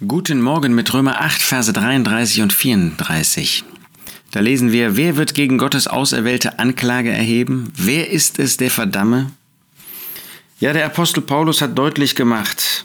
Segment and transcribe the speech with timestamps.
[0.00, 3.62] Guten Morgen mit Römer 8, Verse 33 und 34.
[4.32, 7.72] Da lesen wir, wer wird gegen Gottes Auserwählte Anklage erheben?
[7.76, 9.30] Wer ist es, der verdamme?
[10.58, 12.84] Ja, der Apostel Paulus hat deutlich gemacht,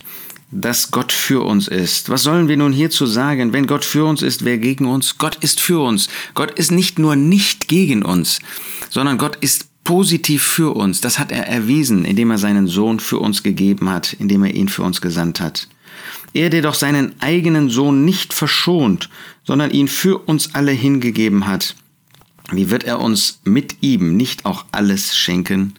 [0.52, 2.10] dass Gott für uns ist.
[2.10, 3.54] Was sollen wir nun hierzu sagen?
[3.54, 5.18] Wenn Gott für uns ist, wer gegen uns?
[5.18, 6.10] Gott ist für uns.
[6.36, 8.38] Gott ist nicht nur nicht gegen uns,
[8.92, 11.02] sondern Gott ist positiv für uns.
[11.02, 14.70] Das hat er erwiesen, indem er seinen Sohn für uns gegeben hat, indem er ihn
[14.70, 15.68] für uns gesandt hat.
[16.32, 19.10] Er, der doch seinen eigenen Sohn nicht verschont,
[19.44, 21.76] sondern ihn für uns alle hingegeben hat,
[22.52, 25.74] wie wird er uns mit ihm nicht auch alles schenken?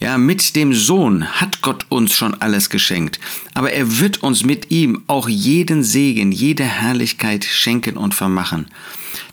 [0.00, 3.20] Ja, mit dem Sohn hat Gott uns schon alles geschenkt,
[3.54, 8.66] aber er wird uns mit ihm auch jeden Segen, jede Herrlichkeit schenken und vermachen.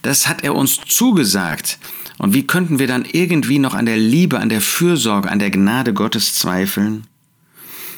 [0.04, 1.80] Das hat er uns zugesagt.
[2.18, 5.52] Und wie könnten wir dann irgendwie noch an der Liebe, an der Fürsorge, an der
[5.52, 7.06] Gnade Gottes zweifeln?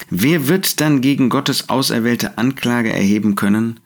[0.09, 3.79] Wer wird dann gegen Gottes auserwählte Anklage erheben können?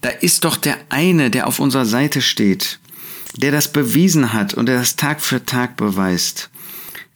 [0.00, 2.78] Da ist doch der eine, der auf unserer Seite steht,
[3.36, 6.50] der das bewiesen hat und der das Tag für Tag beweist.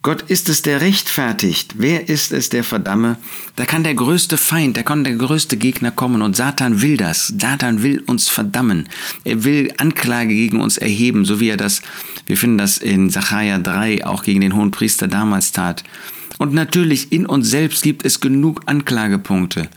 [0.03, 1.75] Gott ist es, der rechtfertigt.
[1.77, 3.17] Wer ist es, der verdamme?
[3.55, 7.33] Da kann der größte Feind, da kann der größte Gegner kommen und Satan will das.
[7.39, 8.89] Satan will uns verdammen.
[9.23, 11.81] Er will Anklage gegen uns erheben, so wie er das,
[12.25, 15.85] wir finden das in Sacharja 3 auch gegen den hohen Priester damals tat.
[16.37, 19.69] Und natürlich in uns selbst gibt es genug Anklagepunkte.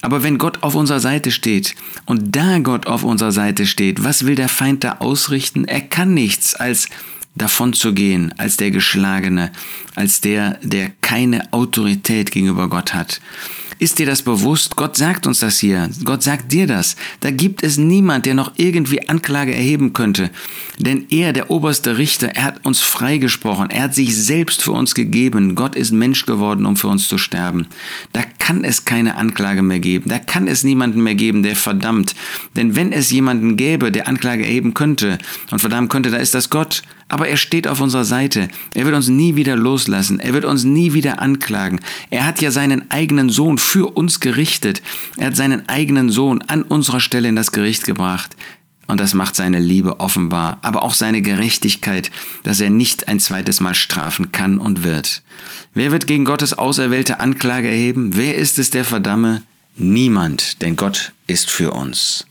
[0.00, 1.74] Aber wenn Gott auf unserer Seite steht
[2.06, 5.66] und da Gott auf unserer Seite steht, was will der Feind da ausrichten?
[5.66, 6.88] Er kann nichts als
[7.34, 9.50] davon zu gehen, als der Geschlagene,
[9.94, 13.20] als der, der keine Autorität gegenüber Gott hat.
[13.78, 14.76] Ist dir das bewusst?
[14.76, 15.90] Gott sagt uns das hier.
[16.04, 16.96] Gott sagt dir das.
[17.20, 20.30] Da gibt es niemand, der noch irgendwie Anklage erheben könnte.
[20.78, 23.70] Denn er, der oberste Richter, er hat uns freigesprochen.
[23.70, 25.54] Er hat sich selbst für uns gegeben.
[25.54, 27.66] Gott ist Mensch geworden, um für uns zu sterben.
[28.12, 30.10] Da kann es keine Anklage mehr geben.
[30.10, 32.14] Da kann es niemanden mehr geben, der verdammt.
[32.56, 35.18] Denn wenn es jemanden gäbe, der Anklage erheben könnte
[35.50, 36.82] und verdammen könnte, da ist das Gott.
[37.08, 38.48] Aber er steht auf unserer Seite.
[38.74, 40.20] Er wird uns nie wieder loslassen.
[40.20, 41.80] Er wird uns nie wieder anklagen.
[42.10, 44.82] Er hat ja seinen eigenen Sohn für uns gerichtet.
[45.16, 48.36] Er hat seinen eigenen Sohn an unserer Stelle in das Gericht gebracht.
[48.86, 52.12] Und das macht seine Liebe offenbar, aber auch seine Gerechtigkeit,
[52.44, 55.22] dass er nicht ein zweites Mal strafen kann und wird.
[55.72, 58.14] Wer wird gegen Gottes auserwählte Anklage erheben?
[58.14, 59.42] Wer ist es, der verdamme?
[59.76, 62.26] Niemand, denn Gott ist für uns.